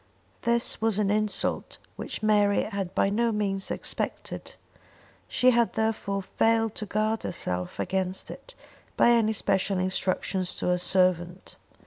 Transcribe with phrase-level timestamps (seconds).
[0.41, 4.55] This was an insult which Mary had by no means expected;
[5.27, 8.55] she had therefore failed to guard herself against it
[8.97, 11.55] by any special instructions to her servant.